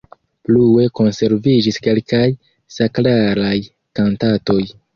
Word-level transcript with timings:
Plue 0.47 0.85
konserviĝis 0.99 1.77
kelkaj 1.89 2.23
sakralaj 2.79 3.55
kantatoj. 4.01 4.61